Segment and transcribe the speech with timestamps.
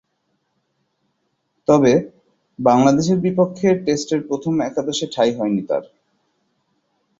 [1.67, 1.91] তবে,
[2.59, 5.83] বাংলাদেশের বিপক্ষে টেস্টের প্রথম একাদশে ঠাঁই হয়নি তার।